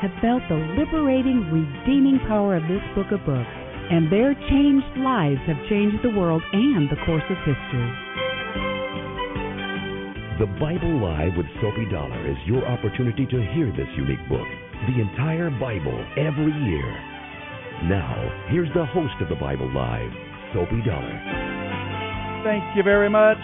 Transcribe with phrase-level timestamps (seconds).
[0.00, 3.54] have felt the liberating, redeeming power of this book of books,
[3.90, 7.90] and their changed lives have changed the world and the course of history.
[10.40, 14.48] The Bible Live with Sophie Dollar is your opportunity to hear this unique book,
[14.90, 16.90] the entire Bible, every year.
[17.86, 18.16] Now,
[18.50, 20.10] here's the host of the Bible Live,
[20.52, 21.14] Sophie Dollar.
[22.42, 23.38] Thank you very much.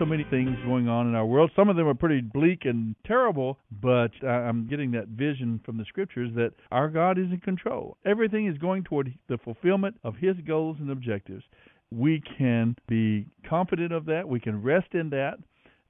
[0.00, 1.50] So many things going on in our world.
[1.54, 5.84] Some of them are pretty bleak and terrible, but I'm getting that vision from the
[5.84, 7.98] scriptures that our God is in control.
[8.06, 11.44] Everything is going toward the fulfillment of His goals and objectives.
[11.90, 14.26] We can be confident of that.
[14.26, 15.34] We can rest in that.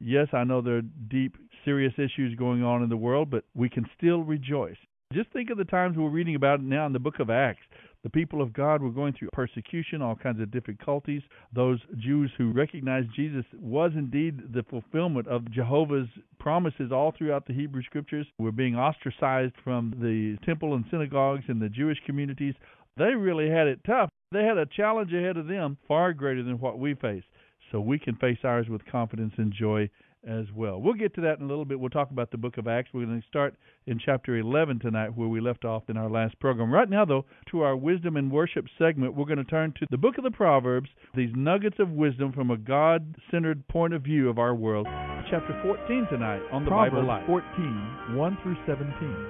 [0.01, 3.69] Yes, I know there are deep, serious issues going on in the world, but we
[3.69, 4.79] can still rejoice.
[5.13, 7.63] Just think of the times we're reading about it now in the book of Acts.
[8.03, 11.23] The people of God were going through persecution, all kinds of difficulties.
[11.55, 17.53] Those Jews who recognized Jesus was indeed the fulfillment of Jehovah's promises all throughout the
[17.53, 18.27] Hebrew Scriptures.
[18.39, 22.55] Were being ostracized from the temple and synagogues and the Jewish communities.
[22.97, 24.09] They really had it tough.
[24.33, 27.25] They had a challenge ahead of them far greater than what we face.
[27.71, 29.91] So we can face ours with confidence and joy
[30.27, 30.81] as well.
[30.81, 31.81] We'll get to that in a little bit.
[31.81, 32.91] We'll talk about the book of Acts.
[32.93, 33.55] We're going to start
[33.87, 36.73] in chapter 11 tonight, where we left off in our last program.
[36.73, 39.97] Right now, though, to our wisdom and worship segment, we're going to turn to the
[39.97, 44.29] book of the Proverbs, these nuggets of wisdom from a God centered point of view
[44.29, 44.87] of our world.
[45.31, 47.27] Chapter 14 tonight on the Proverbs Bible Life.
[47.27, 49.27] 14, 1 through 17.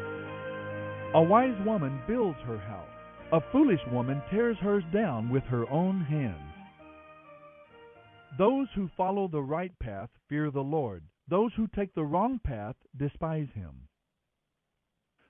[1.14, 2.88] A wise woman builds her house,
[3.32, 6.49] a foolish woman tears hers down with her own hands.
[8.38, 11.04] Those who follow the right path fear the Lord.
[11.28, 13.88] Those who take the wrong path despise him.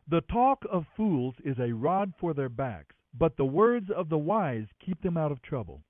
[0.08, 4.18] The talk of fools is a rod for their backs, but the words of the
[4.18, 5.82] wise keep them out of trouble.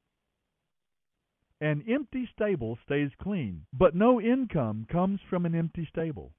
[1.60, 6.32] An empty stable stays clean, but no income comes from an empty stable.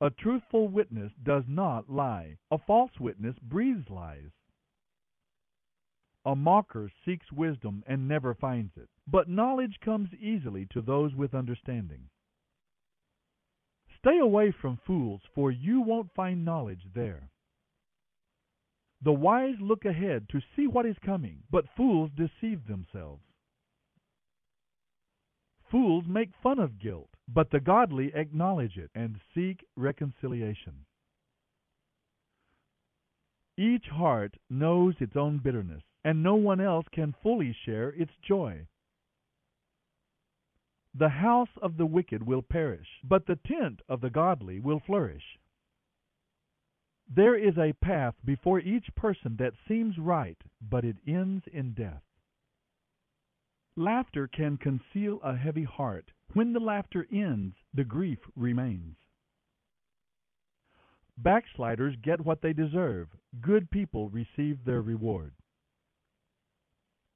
[0.00, 2.38] A truthful witness does not lie.
[2.50, 4.30] A false witness breathes lies.
[6.28, 11.34] A mocker seeks wisdom and never finds it, but knowledge comes easily to those with
[11.34, 12.10] understanding.
[13.98, 17.30] Stay away from fools, for you won't find knowledge there.
[19.00, 23.24] The wise look ahead to see what is coming, but fools deceive themselves.
[25.70, 30.84] Fools make fun of guilt, but the godly acknowledge it and seek reconciliation.
[33.56, 38.66] Each heart knows its own bitterness, and no one else can fully share its joy.
[40.94, 45.38] The house of the wicked will perish, but the tent of the godly will flourish.
[47.08, 52.02] There is a path before each person that seems right, but it ends in death.
[53.76, 56.10] Laughter can conceal a heavy heart.
[56.34, 58.96] When the laughter ends, the grief remains.
[61.16, 63.08] Backsliders get what they deserve.
[63.40, 65.32] Good people receive their reward.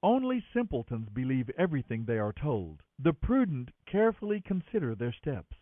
[0.03, 2.83] Only simpletons believe everything they are told.
[2.99, 5.57] The prudent carefully consider their steps.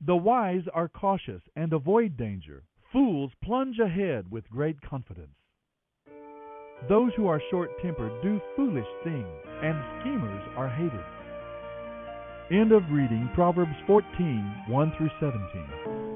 [0.00, 2.64] The wise are cautious and avoid danger.
[2.92, 5.36] Fools plunge ahead with great confidence.
[6.88, 9.26] Those who are short tempered do foolish things,
[9.62, 11.04] and schemers are hated.
[12.50, 16.13] End of reading Proverbs 14 1 through 17.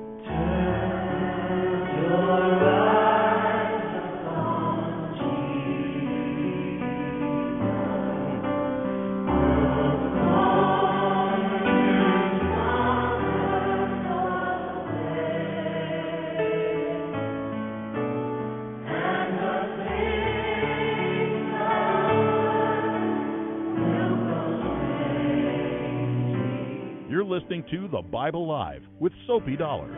[27.71, 29.89] To The Bible Live with Sophie Dollar.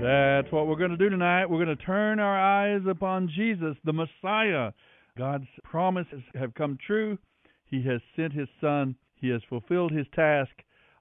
[0.00, 1.50] That's what we're going to do tonight.
[1.50, 4.72] We're going to turn our eyes upon Jesus, the Messiah.
[5.18, 7.18] God's promises have come true.
[7.66, 10.52] He has sent his Son, he has fulfilled his task.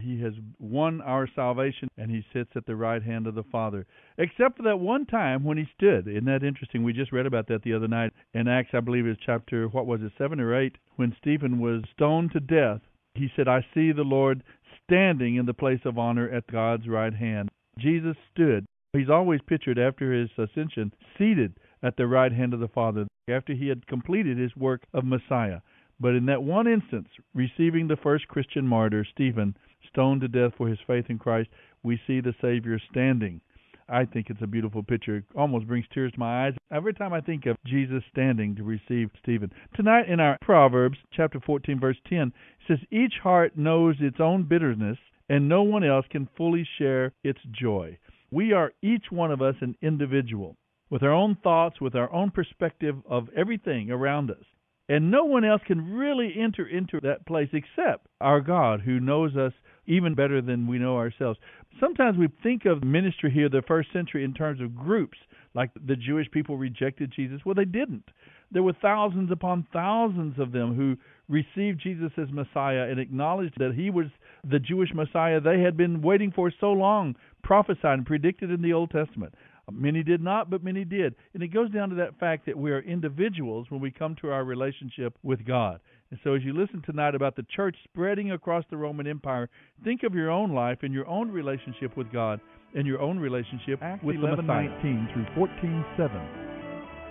[0.02, 3.86] He has won our salvation, and he sits at the right hand of the Father.
[4.18, 6.08] Except for that one time when he stood.
[6.08, 6.84] Isn't that interesting?
[6.84, 9.86] We just read about that the other night in Acts, I believe it's chapter, what
[9.86, 12.82] was it, 7 or 8, when Stephen was stoned to death.
[13.16, 14.44] He said, I see the Lord
[14.86, 17.50] standing in the place of honor at God's right hand.
[17.78, 18.66] Jesus stood.
[18.94, 23.54] He's always pictured after his ascension, seated at the right hand of the Father, after
[23.54, 25.62] he had completed his work of Messiah.
[26.00, 29.56] But in that one instance, receiving the first Christian martyr, Stephen,
[29.92, 31.50] stoned to death for his faith in Christ,
[31.84, 33.42] we see the Savior standing.
[33.90, 35.18] I think it's a beautiful picture.
[35.18, 38.64] It almost brings tears to my eyes every time I think of Jesus standing to
[38.64, 39.52] receive Stephen.
[39.76, 42.34] Tonight in our Proverbs chapter 14 verse 10 it
[42.68, 44.98] says each heart knows its own bitterness
[45.30, 47.98] and no one else can fully share its joy.
[48.32, 50.56] We are each one of us an individual
[50.90, 54.44] with our own thoughts, with our own perspective of everything around us.
[54.92, 59.38] And no one else can really enter into that place except our God who knows
[59.38, 59.54] us
[59.88, 61.40] even better than we know ourselves.
[61.80, 65.18] Sometimes we think of ministry here, the first century, in terms of groups,
[65.54, 67.40] like the Jewish people rejected Jesus.
[67.46, 68.04] Well, they didn't.
[68.52, 70.98] There were thousands upon thousands of them who
[71.30, 74.08] received Jesus as Messiah and acknowledged that he was
[74.44, 78.74] the Jewish Messiah they had been waiting for so long, prophesied and predicted in the
[78.74, 79.36] Old Testament.
[79.72, 81.16] Many did not, but many did.
[81.34, 84.32] And it goes down to that fact that we are individuals when we come to
[84.32, 85.80] our relationship with God.
[86.10, 89.50] And so as you listen tonight about the church spreading across the Roman Empire,
[89.84, 92.42] think of your own life and your own relationship with God
[92.76, 94.70] and your own relationship Acts with 11, the Messiah.
[94.84, 96.18] 19 through 14, 7.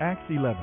[0.01, 0.57] Acts 11.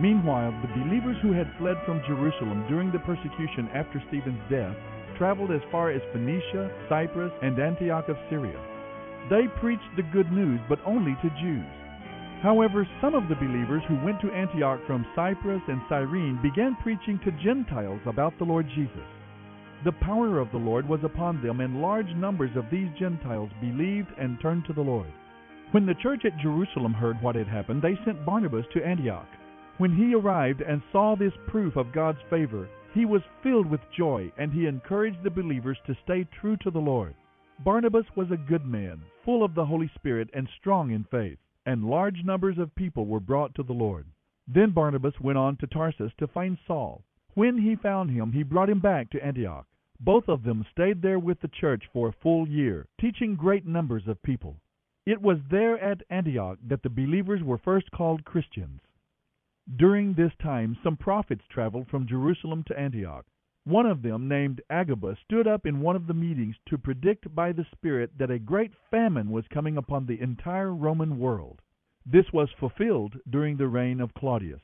[0.00, 4.76] Meanwhile, the believers who had fled from Jerusalem during the persecution after Stephen's death
[5.16, 8.77] traveled as far as Phoenicia, Cyprus, and Antioch of Syria.
[9.30, 11.66] They preached the good news, but only to Jews.
[12.42, 17.18] However, some of the believers who went to Antioch from Cyprus and Cyrene began preaching
[17.24, 19.06] to Gentiles about the Lord Jesus.
[19.84, 24.08] The power of the Lord was upon them, and large numbers of these Gentiles believed
[24.18, 25.12] and turned to the Lord.
[25.72, 29.28] When the church at Jerusalem heard what had happened, they sent Barnabas to Antioch.
[29.76, 34.32] When he arrived and saw this proof of God's favor, he was filled with joy,
[34.38, 37.14] and he encouraged the believers to stay true to the Lord.
[37.64, 41.84] Barnabas was a good man, full of the Holy Spirit and strong in faith, and
[41.84, 44.06] large numbers of people were brought to the Lord.
[44.46, 47.04] Then Barnabas went on to Tarsus to find Saul.
[47.34, 49.66] When he found him, he brought him back to Antioch.
[50.00, 54.04] Both of them stayed there with the church for a full year, teaching great numbers
[54.08, 54.56] of people.
[55.04, 58.80] It was there at Antioch that the believers were first called Christians.
[59.76, 63.26] During this time, some prophets traveled from Jerusalem to Antioch.
[63.68, 67.52] One of them, named Agabus, stood up in one of the meetings to predict by
[67.52, 71.60] the Spirit that a great famine was coming upon the entire Roman world.
[72.06, 74.62] This was fulfilled during the reign of Claudius.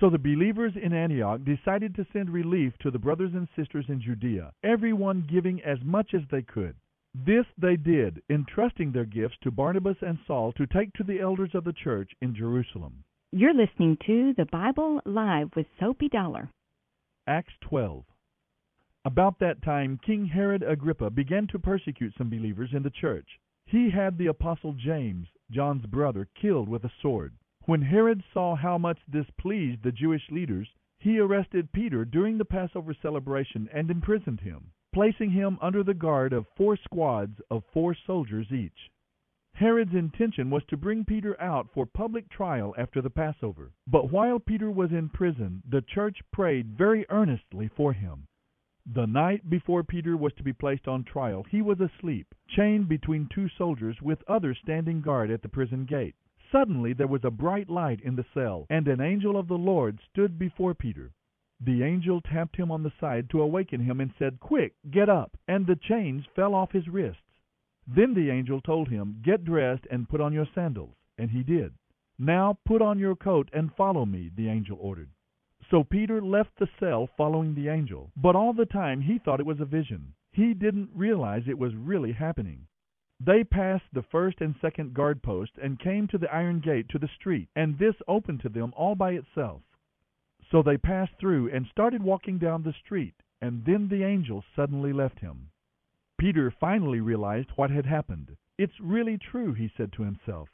[0.00, 4.00] So the believers in Antioch decided to send relief to the brothers and sisters in
[4.00, 6.74] Judea, everyone giving as much as they could.
[7.14, 11.54] This they did, entrusting their gifts to Barnabas and Saul to take to the elders
[11.54, 13.04] of the church in Jerusalem.
[13.30, 16.50] You're listening to The Bible Live with Sophie Dollar.
[17.28, 18.04] Acts 12.
[19.06, 23.38] About that time, King Herod Agrippa began to persecute some believers in the church.
[23.64, 27.36] He had the apostle James, John's brother, killed with a sword.
[27.66, 32.44] When Herod saw how much this pleased the Jewish leaders, he arrested Peter during the
[32.44, 37.94] Passover celebration and imprisoned him, placing him under the guard of four squads of four
[37.94, 38.90] soldiers each.
[39.54, 43.70] Herod's intention was to bring Peter out for public trial after the Passover.
[43.86, 48.26] But while Peter was in prison, the church prayed very earnestly for him.
[48.88, 53.26] The night before Peter was to be placed on trial, he was asleep, chained between
[53.26, 56.14] two soldiers, with others standing guard at the prison gate.
[56.52, 60.00] Suddenly there was a bright light in the cell, and an angel of the Lord
[60.08, 61.12] stood before Peter.
[61.58, 65.36] The angel tapped him on the side to awaken him and said, Quick, get up!
[65.48, 67.40] And the chains fell off his wrists.
[67.88, 70.94] Then the angel told him, Get dressed and put on your sandals.
[71.18, 71.74] And he did.
[72.20, 75.10] Now put on your coat and follow me, the angel ordered.
[75.70, 79.46] So Peter left the cell following the angel, but all the time he thought it
[79.46, 80.14] was a vision.
[80.30, 82.68] He didn't realize it was really happening.
[83.18, 86.98] They passed the first and second guard post and came to the iron gate to
[86.98, 89.62] the street, and this opened to them all by itself.
[90.50, 94.92] So they passed through and started walking down the street, and then the angel suddenly
[94.92, 95.50] left him.
[96.18, 98.36] Peter finally realized what had happened.
[98.56, 100.48] It's really true, he said to himself.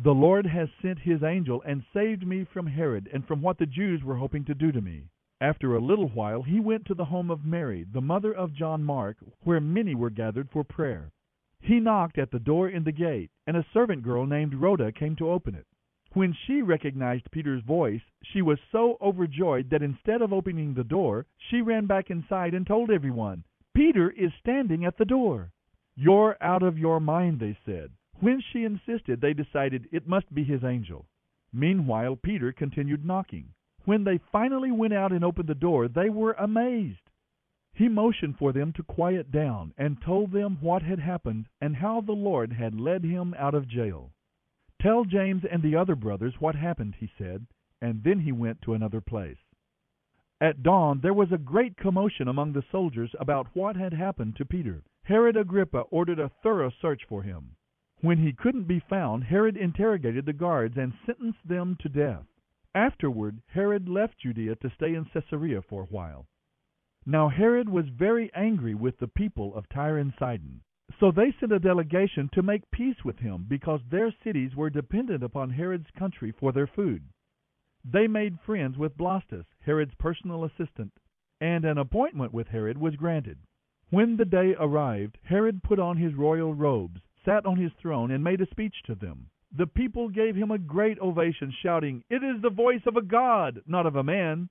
[0.00, 3.66] The Lord has sent his angel and saved me from Herod and from what the
[3.66, 5.08] Jews were hoping to do to me.
[5.40, 8.84] After a little while he went to the home of Mary, the mother of John
[8.84, 11.10] Mark, where many were gathered for prayer.
[11.60, 15.16] He knocked at the door in the gate, and a servant girl named Rhoda came
[15.16, 15.66] to open it.
[16.12, 21.26] When she recognized Peter's voice, she was so overjoyed that instead of opening the door,
[21.36, 23.42] she ran back inside and told everyone,
[23.74, 25.50] Peter is standing at the door.
[25.96, 27.90] You're out of your mind, they said.
[28.20, 31.06] When she insisted, they decided it must be his angel.
[31.52, 33.54] Meanwhile, Peter continued knocking.
[33.84, 37.10] When they finally went out and opened the door, they were amazed.
[37.72, 42.00] He motioned for them to quiet down and told them what had happened and how
[42.00, 44.12] the Lord had led him out of jail.
[44.82, 47.46] Tell James and the other brothers what happened, he said,
[47.80, 49.38] and then he went to another place.
[50.40, 54.44] At dawn there was a great commotion among the soldiers about what had happened to
[54.44, 54.82] Peter.
[55.04, 57.54] Herod Agrippa ordered a thorough search for him.
[58.00, 62.26] When he couldn't be found, Herod interrogated the guards and sentenced them to death.
[62.74, 66.28] Afterward, Herod left Judea to stay in Caesarea for a while.
[67.04, 70.60] Now Herod was very angry with the people of Tyre and Sidon.
[71.00, 75.24] So they sent a delegation to make peace with him, because their cities were dependent
[75.24, 77.02] upon Herod's country for their food.
[77.84, 80.92] They made friends with Blastus, Herod's personal assistant,
[81.40, 83.38] and an appointment with Herod was granted.
[83.90, 88.24] When the day arrived, Herod put on his royal robes, sat on his throne, and
[88.24, 89.28] made a speech to them.
[89.54, 93.60] The people gave him a great ovation, shouting, It is the voice of a god,
[93.66, 94.48] not of a man.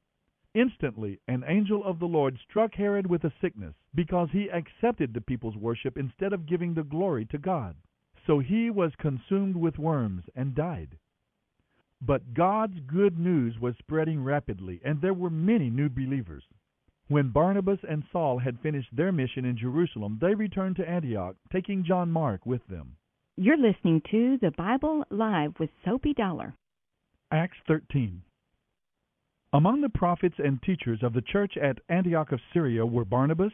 [0.54, 5.22] Instantly an angel of the Lord struck Herod with a sickness, because he accepted the
[5.22, 7.76] people's worship instead of giving the glory to God.
[8.28, 10.98] So he was consumed with worms and died.
[12.00, 16.44] But God's good news was spreading rapidly, and there were many new believers.
[17.10, 21.86] When Barnabas and Saul had finished their mission in Jerusalem, they returned to Antioch, taking
[21.86, 22.98] John Mark with them.
[23.38, 26.54] You're listening to the Bible Live with Sophie Dollar.
[27.32, 28.24] Acts 13.
[29.54, 33.54] Among the prophets and teachers of the church at Antioch of Syria were Barnabas,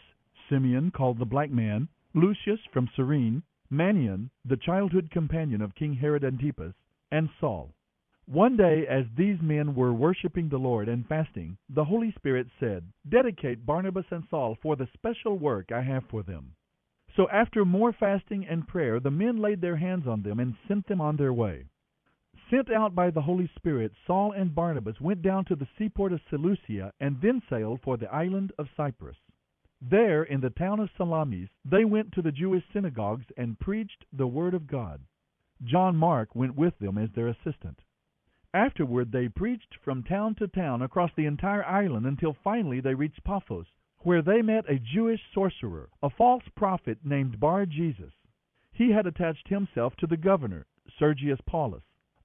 [0.49, 6.23] Simeon, called the Black Man, Lucius from Cyrene, Manaen, the childhood companion of King Herod
[6.23, 6.73] Antipas,
[7.11, 7.75] and Saul.
[8.25, 12.93] One day, as these men were worshiping the Lord and fasting, the Holy Spirit said,
[13.07, 16.55] Dedicate Barnabas and Saul for the special work I have for them.
[17.15, 20.87] So after more fasting and prayer, the men laid their hands on them and sent
[20.87, 21.65] them on their way.
[22.49, 26.21] Sent out by the Holy Spirit, Saul and Barnabas went down to the seaport of
[26.29, 29.17] Seleucia and then sailed for the island of Cyprus.
[29.81, 34.27] There, in the town of Salamis, they went to the Jewish synagogues and preached the
[34.27, 35.01] Word of God.
[35.61, 37.81] John Mark went with them as their assistant.
[38.53, 43.23] Afterward, they preached from town to town across the entire island until finally they reached
[43.23, 43.67] Paphos,
[43.99, 48.13] where they met a Jewish sorcerer, a false prophet named Bar Jesus.
[48.71, 50.67] He had attached himself to the governor,
[50.99, 51.83] Sergius Paulus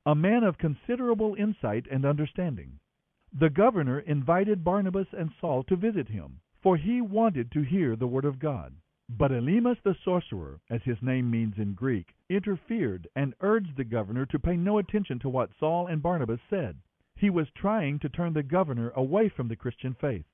[0.08, 2.80] a man of considerable insight and understanding.
[3.30, 8.06] The governor invited Barnabas and Saul to visit him, for he wanted to hear the
[8.06, 8.74] word of God.
[9.16, 14.26] But Elymas the sorcerer, as his name means in Greek, interfered and urged the governor
[14.26, 16.76] to pay no attention to what Saul and Barnabas said.
[17.16, 20.26] He was trying to turn the governor away from the Christian faith.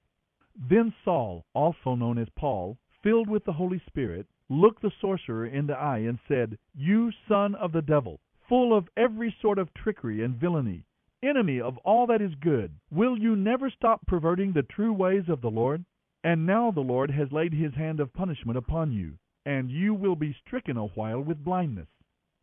[0.56, 5.66] Then Saul, also known as Paul, filled with the Holy Spirit, looked the sorcerer in
[5.68, 10.22] the eye and said, You son of the devil, full of every sort of trickery
[10.24, 10.84] and villainy,
[11.22, 15.40] enemy of all that is good, will you never stop perverting the true ways of
[15.40, 15.84] the Lord?
[16.24, 20.16] And now the Lord has laid his hand of punishment upon you, and you will
[20.16, 21.88] be stricken a while with blindness.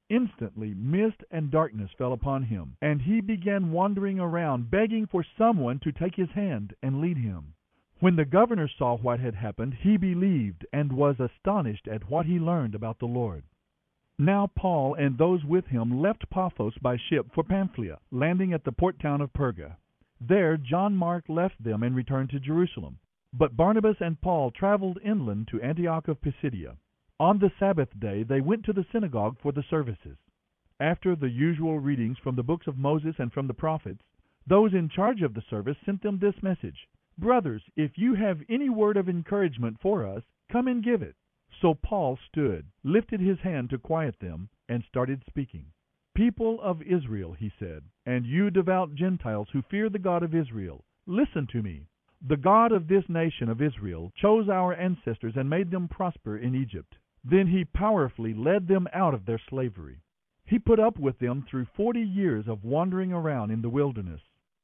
[0.08, 5.80] Instantly mist and darkness fell upon him, and he began wandering around, begging for someone
[5.80, 7.56] to take his hand and lead him.
[8.00, 12.40] When the governor saw what had happened, he believed and was astonished at what he
[12.40, 13.44] learned about the Lord.
[14.20, 18.72] Now Paul and those with him left Paphos by ship for Pamphylia, landing at the
[18.72, 19.78] port town of Perga.
[20.20, 23.00] There John Mark left them and returned to Jerusalem.
[23.34, 26.76] But Barnabas and Paul traveled inland to Antioch of Pisidia.
[27.18, 30.18] On the Sabbath day they went to the synagogue for the services.
[30.82, 34.04] After the usual readings from the books of Moses and from the prophets,
[34.46, 38.70] those in charge of the service sent them this message Brothers, if you have any
[38.70, 41.16] word of encouragement for us, come and give it.
[41.62, 45.68] So Paul stood, lifted his hand to quiet them, and started speaking.
[46.16, 50.84] People of Israel, he said, and you devout Gentiles who fear the God of Israel,
[51.06, 51.88] listen to me.
[52.24, 56.54] The God of this nation of Israel chose our ancestors and made them prosper in
[56.54, 56.96] Egypt.
[57.24, 60.02] Then he powerfully led them out of their slavery.
[60.46, 64.22] He put up with them through forty years of wandering around in the wilderness.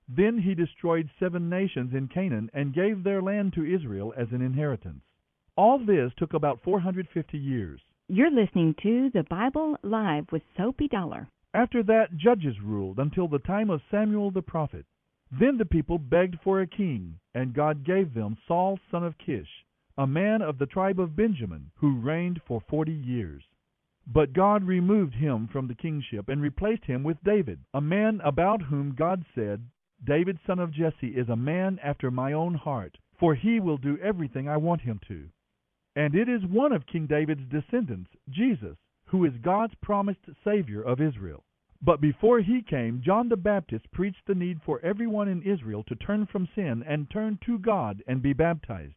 [0.07, 4.41] Then he destroyed seven nations in Canaan and gave their land to Israel as an
[4.41, 5.03] inheritance.
[5.55, 7.81] All this took about 450 years.
[8.07, 11.27] You're listening to The Bible Live with Sophie Dollar.
[11.55, 14.85] After that, judges ruled until the time of Samuel the prophet.
[15.31, 19.65] Then the people begged for a king, and God gave them Saul son of Kish,
[19.97, 23.43] a man of the tribe of Benjamin, who reigned for forty years.
[24.05, 28.61] But God removed him from the kingship and replaced him with David, a man about
[28.61, 29.69] whom God said,
[30.01, 33.97] David son of Jesse is a man after my own heart, for he will do
[33.97, 35.27] everything I want him to.
[35.95, 41.01] And it is one of King David's descendants, Jesus, who is God's promised Savior of
[41.01, 41.43] Israel.
[41.81, 45.95] But before he came, John the Baptist preached the need for everyone in Israel to
[45.95, 48.95] turn from sin and turn to God and be baptized.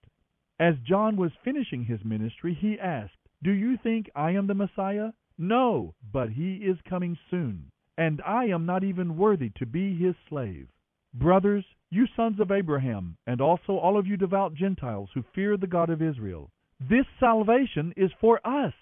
[0.58, 5.12] As John was finishing his ministry, he asked, Do you think I am the Messiah?
[5.36, 10.16] No, but he is coming soon, and I am not even worthy to be his
[10.28, 10.68] slave.
[11.14, 15.66] Brothers, you sons of Abraham, and also all of you devout Gentiles who fear the
[15.66, 18.74] God of Israel, this salvation is for us.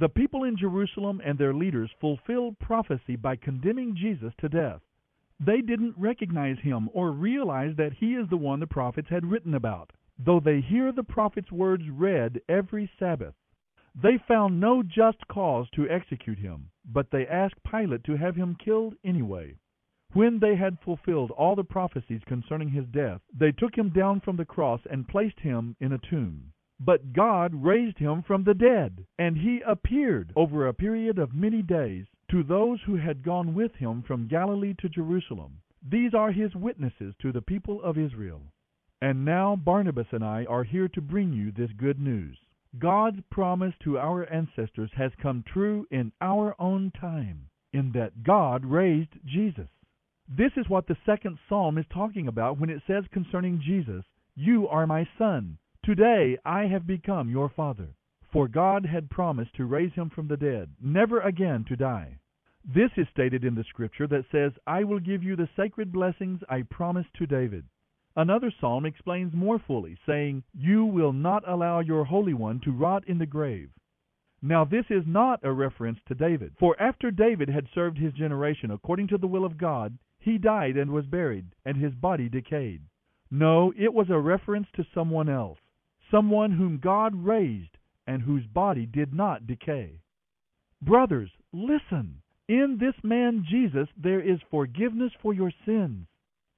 [0.00, 4.80] The people in Jerusalem and their leaders fulfilled prophecy by condemning Jesus to death.
[5.40, 9.54] They didn't recognize him or realize that he is the one the prophets had written
[9.54, 13.34] about, though they hear the prophets' words read every Sabbath.
[14.00, 18.54] They found no just cause to execute him, but they asked Pilate to have him
[18.54, 19.56] killed anyway.
[20.12, 24.36] When they had fulfilled all the prophecies concerning his death, they took him down from
[24.36, 26.52] the cross and placed him in a tomb.
[26.80, 31.60] But God raised him from the dead, and he appeared over a period of many
[31.60, 35.60] days to those who had gone with him from Galilee to Jerusalem.
[35.82, 38.42] These are his witnesses to the people of Israel.
[39.00, 42.38] And now Barnabas and I are here to bring you this good news.
[42.78, 48.64] God's promise to our ancestors has come true in our own time, in that God
[48.64, 49.68] raised Jesus.
[50.28, 54.04] This is what the second psalm is talking about when it says concerning Jesus,
[54.36, 55.58] You are my son.
[55.88, 57.88] Today I have become your father.
[58.30, 62.18] For God had promised to raise him from the dead, never again to die.
[62.62, 66.40] This is stated in the scripture that says, I will give you the sacred blessings
[66.46, 67.64] I promised to David.
[68.14, 73.08] Another psalm explains more fully, saying, You will not allow your Holy One to rot
[73.08, 73.70] in the grave.
[74.42, 78.70] Now this is not a reference to David, for after David had served his generation
[78.70, 82.82] according to the will of God, he died and was buried, and his body decayed.
[83.30, 85.58] No, it was a reference to someone else,
[86.10, 90.00] someone whom God raised, and whose body did not decay.
[90.80, 92.22] Brothers, listen.
[92.48, 96.06] In this man Jesus there is forgiveness for your sins.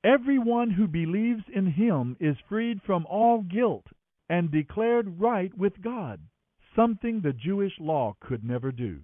[0.04, 3.86] Everyone who believes in him is freed from all guilt
[4.28, 6.20] and declared right with God,
[6.76, 9.00] something the Jewish law could never do.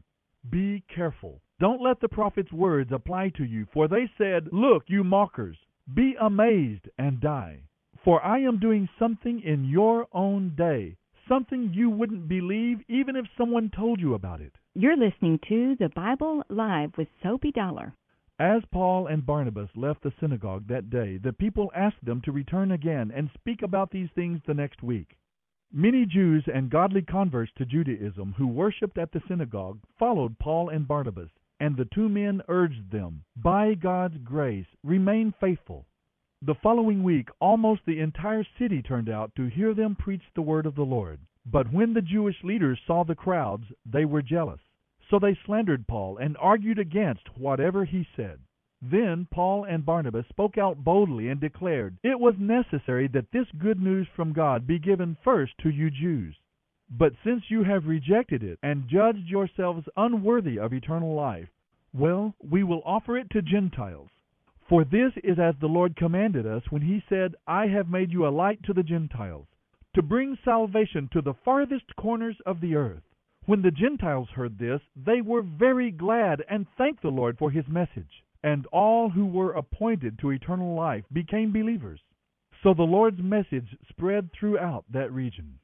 [0.48, 1.42] Be careful.
[1.59, 5.59] Don't let the prophet's words apply to you, for they said, Look, you mockers,
[5.92, 7.62] be amazed and die.
[8.07, 10.97] For I am doing something in your own day,
[11.29, 14.53] something you wouldn't believe even if someone told you about it.
[14.75, 17.97] You're listening to The Bible Live with Sophie Dollar.
[18.38, 22.71] As Paul and Barnabas left the synagogue that day, the people asked them to return
[22.71, 25.16] again and speak about these things the next week.
[25.73, 30.87] Many Jews and godly converts to Judaism who worshipped at the synagogue followed Paul and
[30.87, 35.87] Barnabas, and the two men urged them, By God's grace, remain faithful.
[36.42, 40.66] The following week, almost the entire city turned out to hear them preach the word
[40.66, 41.18] of the Lord.
[41.46, 44.61] But when the Jewish leaders saw the crowds, they were jealous.
[45.09, 48.40] So they slandered Paul and argued against whatever he said.
[48.83, 53.81] Then Paul and Barnabas spoke out boldly and declared, It was necessary that this good
[53.81, 56.37] news from God be given first to you Jews.
[56.90, 61.49] But since you have rejected it and judged yourselves unworthy of eternal life,
[61.94, 64.11] well, we will offer it to Gentiles.
[64.68, 68.26] For this is as the Lord commanded us when he said, I have made you
[68.26, 69.46] a light to the Gentiles,
[69.94, 73.02] to bring salvation to the farthest corners of the earth.
[73.44, 77.68] When the Gentiles heard this, they were very glad and thanked the Lord for his
[77.68, 78.24] message.
[78.42, 82.00] And all who were appointed to eternal life became believers.
[82.62, 85.61] So the Lord's message spread throughout that region.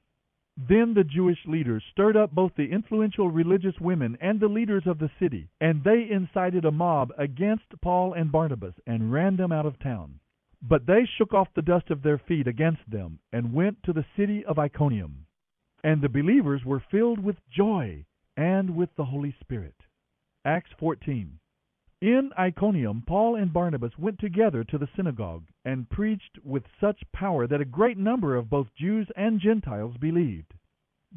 [0.56, 4.98] Then the Jewish leaders stirred up both the influential religious women and the leaders of
[4.98, 9.66] the city, and they incited a mob against Paul and Barnabas and ran them out
[9.66, 10.20] of town.
[10.60, 14.04] But they shook off the dust of their feet against them and went to the
[14.16, 15.26] city of Iconium.
[15.82, 18.04] And the believers were filled with joy
[18.36, 19.74] and with the Holy Spirit.
[20.44, 21.38] Acts 14.
[22.02, 27.46] In Iconium, Paul and Barnabas went together to the synagogue and preached with such power
[27.46, 30.52] that a great number of both Jews and Gentiles believed.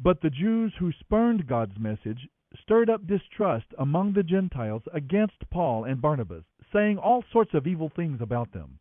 [0.00, 2.28] But the Jews who spurned God's message
[2.62, 7.88] stirred up distrust among the Gentiles against Paul and Barnabas, saying all sorts of evil
[7.88, 8.78] things about them.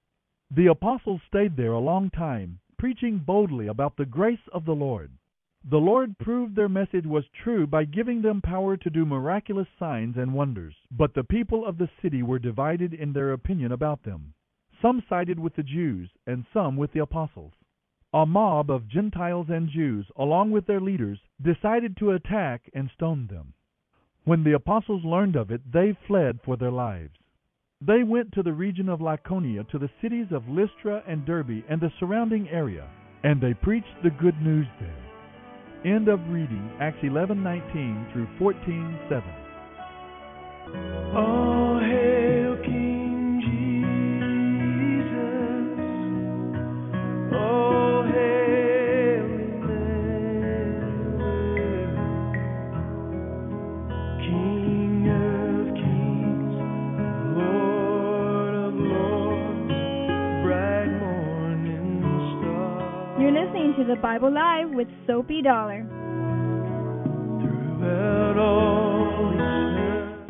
[0.51, 5.09] The apostles stayed there a long time, preaching boldly about the grace of the Lord.
[5.67, 10.15] The Lord proved their message was true by giving them power to do miraculous signs
[10.15, 10.75] and wonders.
[10.91, 14.36] But the people of the city were divided in their opinion about them.
[14.80, 17.54] Some sided with the Jews, and some with the apostles.
[18.13, 23.25] A mob of Gentiles and Jews, along with their leaders, decided to attack and stone
[23.25, 23.56] them.
[24.23, 27.17] When the apostles learned of it, they fled for their lives.
[27.82, 31.82] They went to the region of Lycaonia, to the cities of Lystra and Derbe and
[31.82, 32.88] the surrounding area,
[33.23, 35.04] and they preached the good news there.
[35.85, 39.23] End of reading Acts 11:19 through 14:7.
[41.15, 41.64] Oh,
[64.15, 65.84] Bible Live with Sophie Dollar.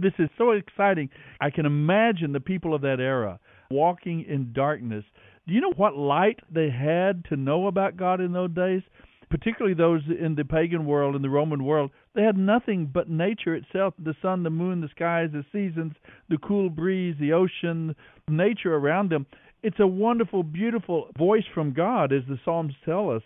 [0.01, 1.11] This is so exciting.
[1.39, 5.05] I can imagine the people of that era walking in darkness.
[5.47, 8.81] Do you know what light they had to know about God in those days?
[9.29, 13.53] Particularly those in the pagan world, in the Roman world, they had nothing but nature
[13.53, 15.93] itself the sun, the moon, the skies, the seasons,
[16.27, 17.95] the cool breeze, the ocean,
[18.27, 19.27] nature around them.
[19.61, 23.21] It's a wonderful, beautiful voice from God, as the Psalms tell us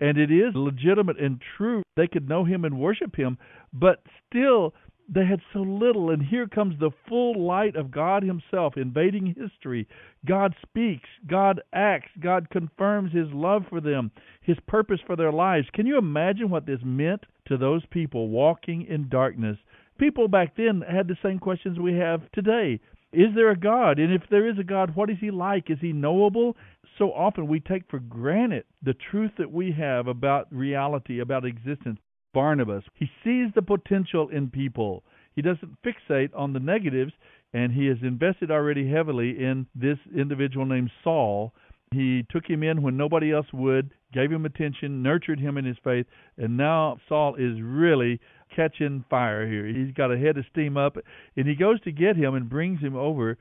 [0.00, 1.82] and it is legitimate and true.
[1.96, 3.38] They could know him and worship him,
[3.72, 4.74] but still
[5.08, 6.10] they had so little.
[6.10, 9.86] And here comes the full light of God Himself invading history.
[10.26, 14.10] God speaks, God acts, God confirms His love for them,
[14.42, 15.68] His purpose for their lives.
[15.72, 19.58] Can you imagine what this meant to those people walking in darkness?
[19.98, 22.80] People back then had the same questions we have today.
[23.14, 23.98] Is there a God?
[23.98, 25.70] And if there is a God, what is He like?
[25.70, 26.56] Is He knowable?
[26.98, 31.98] So often we take for granted the truth that we have about reality, about existence.
[32.32, 35.04] Barnabas, he sees the potential in people.
[35.36, 37.12] He doesn't fixate on the negatives,
[37.52, 41.54] and he has invested already heavily in this individual named Saul.
[41.92, 45.76] He took him in when nobody else would, gave him attention, nurtured him in his
[45.84, 48.20] faith, and now Saul is really
[48.54, 49.66] catching fire here.
[49.66, 50.96] He's got a head of steam up,
[51.36, 53.38] and he goes to get him and brings him over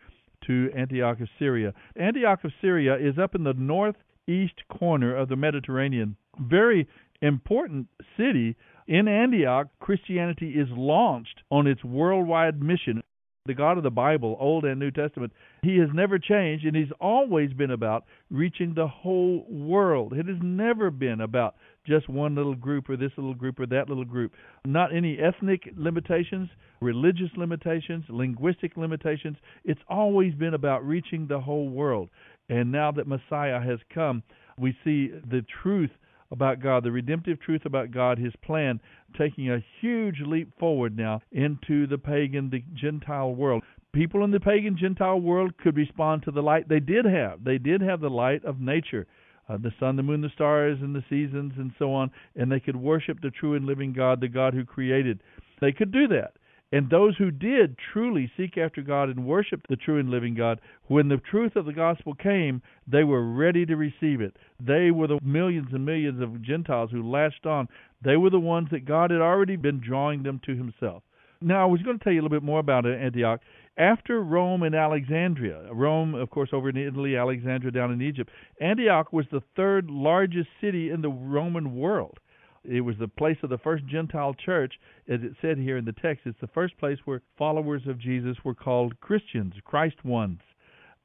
[0.48, 1.74] to Antioch of Syria.
[1.96, 6.16] Antioch of Syria is up in the northeast corner of the Mediterranean.
[6.40, 6.88] Very
[7.22, 8.56] important city.
[8.88, 13.02] In Antioch, Christianity is launched on its worldwide mission.
[13.46, 16.92] The God of the Bible, Old and New Testament, He has never changed, and He's
[17.00, 20.14] always been about reaching the whole world.
[20.14, 23.90] It has never been about just one little group or this little group or that
[23.90, 24.34] little group.
[24.66, 26.50] Not any ethnic limitations,
[26.82, 29.38] religious limitations, linguistic limitations.
[29.64, 32.10] It's always been about reaching the whole world.
[32.50, 34.24] And now that Messiah has come,
[34.58, 35.92] we see the truth
[36.32, 38.80] about God, the redemptive truth about God, His plan,
[39.18, 43.64] taking a huge leap forward now into the pagan, the Gentile world.
[43.94, 47.44] People in the pagan Gentile world could respond to the light they did have.
[47.44, 49.06] They did have the light of nature.
[49.50, 52.60] Uh, the sun, the moon, the stars, and the seasons, and so on, and they
[52.60, 55.20] could worship the true and living God, the God who created.
[55.60, 56.34] They could do that.
[56.74, 60.60] And those who did truly seek after God and worship the true and living God,
[60.88, 64.36] when the truth of the gospel came, they were ready to receive it.
[64.60, 67.68] They were the millions and millions of Gentiles who latched on.
[68.04, 71.04] They were the ones that God had already been drawing them to Himself.
[71.42, 73.42] Now, I was going to tell you a little bit more about Antioch.
[73.78, 78.30] After Rome and Alexandria, Rome, of course, over in Italy, Alexandria down in Egypt,
[78.62, 82.20] Antioch was the third largest city in the Roman world.
[82.64, 85.92] It was the place of the first Gentile church, as it said here in the
[85.92, 86.28] text.
[86.28, 90.40] It's the first place where followers of Jesus were called Christians, Christ ones.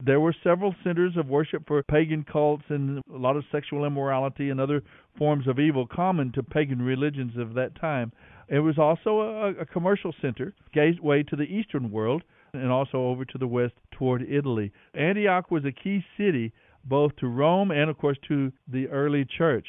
[0.01, 4.51] There were several centers of worship for pagan cults and a lot of sexual immorality
[4.51, 4.83] and other
[5.17, 8.13] forms of evil common to pagan religions of that time.
[8.47, 13.25] It was also a, a commercial center, gateway to the eastern world, and also over
[13.25, 14.71] to the west toward Italy.
[14.93, 16.51] Antioch was a key city
[16.85, 19.67] both to Rome and, of course, to the early church.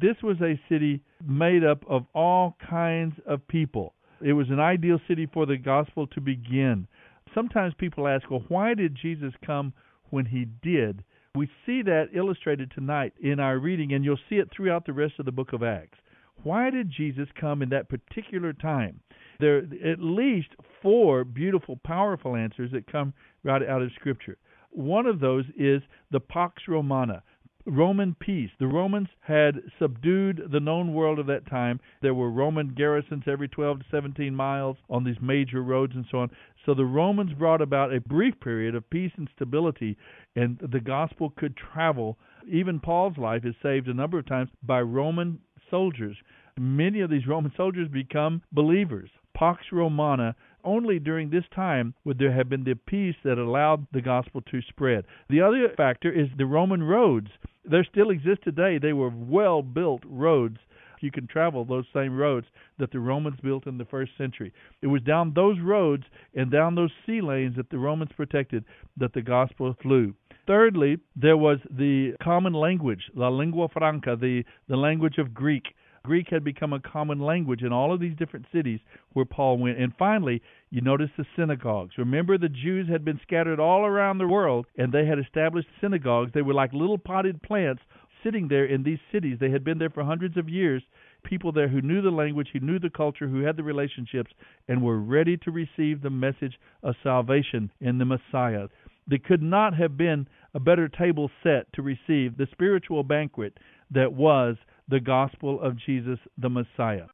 [0.00, 3.94] This was a city made up of all kinds of people.
[4.20, 6.88] It was an ideal city for the gospel to begin.
[7.34, 9.72] Sometimes people ask, well, why did Jesus come
[10.10, 11.04] when he did?
[11.34, 15.14] We see that illustrated tonight in our reading, and you'll see it throughout the rest
[15.18, 15.98] of the book of Acts.
[16.42, 19.00] Why did Jesus come in that particular time?
[19.40, 20.48] There are at least
[20.82, 24.36] four beautiful, powerful answers that come right out of Scripture.
[24.70, 27.22] One of those is the Pax Romana,
[27.64, 28.50] Roman peace.
[28.58, 31.78] The Romans had subdued the known world of that time.
[32.02, 36.18] There were Roman garrisons every 12 to 17 miles on these major roads and so
[36.18, 36.30] on.
[36.66, 39.96] So the Romans brought about a brief period of peace and stability,
[40.34, 42.18] and the gospel could travel.
[42.50, 45.38] Even Paul's life is saved a number of times by Roman
[45.70, 46.16] soldiers.
[46.58, 49.10] Many of these Roman soldiers become believers.
[49.38, 54.00] Pax Romana only during this time would there have been the peace that allowed the
[54.00, 55.04] gospel to spread.
[55.30, 57.28] The other factor is the Roman roads.
[57.64, 58.78] They still exist today.
[58.78, 60.56] They were well built roads.
[61.00, 62.48] You can travel those same roads
[62.80, 64.52] that the Romans built in the first century.
[64.82, 66.02] It was down those roads
[66.34, 68.64] and down those sea lanes that the Romans protected
[68.96, 70.14] that the gospel flew.
[70.48, 75.66] Thirdly, there was the common language, la lingua franca, the, the language of Greek.
[76.08, 78.80] Greek had become a common language in all of these different cities
[79.12, 79.78] where Paul went.
[79.78, 80.40] And finally,
[80.70, 81.98] you notice the synagogues.
[81.98, 86.32] Remember, the Jews had been scattered all around the world, and they had established synagogues.
[86.32, 87.82] They were like little potted plants
[88.24, 89.36] sitting there in these cities.
[89.38, 90.82] They had been there for hundreds of years.
[91.24, 94.30] People there who knew the language, who knew the culture, who had the relationships,
[94.66, 98.68] and were ready to receive the message of salvation in the Messiah.
[99.06, 103.58] There could not have been a better table set to receive the spiritual banquet
[103.90, 104.56] that was
[104.88, 107.06] the gospel of Jesus the Messiah.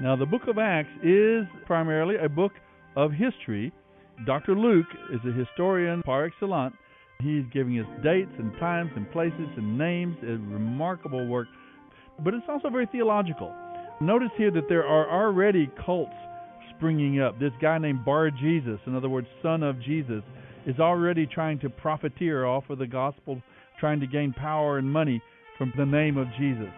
[0.00, 2.52] Now, the book of Acts is primarily a book
[2.96, 3.72] of history.
[4.26, 4.54] Dr.
[4.54, 6.74] Luke is a historian par excellence.
[7.22, 11.48] He's giving us dates and times and places and names, a remarkable work,
[12.22, 13.54] but it's also very theological.
[14.00, 16.12] Notice here that there are already cults
[16.76, 17.38] springing up.
[17.38, 20.22] This guy named Bar Jesus, in other words, son of Jesus,
[20.66, 23.40] is already trying to profiteer off of the gospel,
[23.80, 25.22] trying to gain power and money
[25.56, 26.72] from the name of Jesus.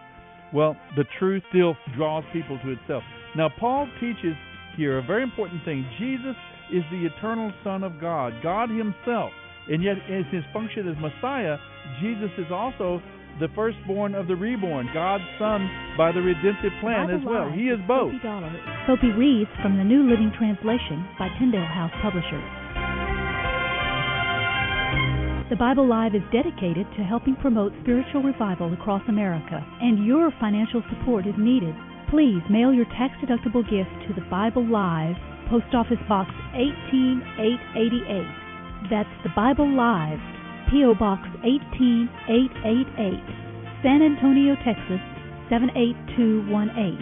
[0.53, 3.03] Well, the truth still draws people to itself.
[3.35, 4.35] Now, Paul teaches
[4.75, 5.85] here a very important thing.
[5.99, 6.35] Jesus
[6.73, 9.31] is the eternal Son of God, God Himself.
[9.69, 11.57] And yet, in His function as Messiah,
[12.01, 13.01] Jesus is also
[13.39, 17.49] the firstborn of the reborn, God's Son by the redemptive plan as well.
[17.51, 18.11] He is both.
[18.11, 19.17] Sophie Dollar.
[19.17, 22.58] Reads from the New Living Translation by Tyndale House Publishers.
[25.49, 30.83] The Bible Live is dedicated to helping promote spiritual revival across America, and your financial
[30.93, 31.73] support is needed.
[32.07, 35.15] Please mail your tax deductible gift to the Bible Live,
[35.49, 38.29] Post Office Box 18888.
[38.93, 40.21] That's the Bible Live,
[40.69, 40.93] P.O.
[40.93, 43.17] Box 18888,
[43.81, 45.01] San Antonio, Texas
[45.49, 46.93] 78218.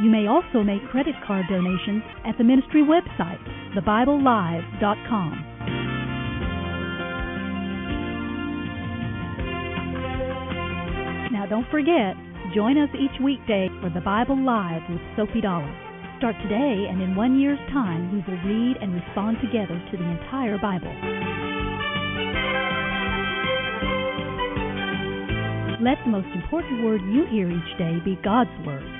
[0.00, 3.44] You may also make credit card donations at the ministry website,
[3.76, 5.55] thebiblelive.com.
[11.46, 12.16] Now don't forget,
[12.56, 15.70] join us each weekday for the Bible Live with Sophie Dollar.
[16.18, 20.02] Start today, and in one year's time, we will read and respond together to the
[20.02, 20.90] entire Bible.
[25.78, 28.95] Let the most important word you hear each day be God's Word.